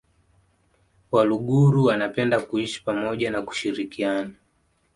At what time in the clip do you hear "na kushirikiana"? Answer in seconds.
3.31-4.33